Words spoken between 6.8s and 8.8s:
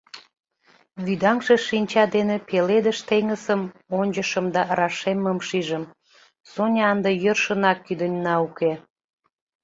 ынде йӧршынак кӱдыньна уке.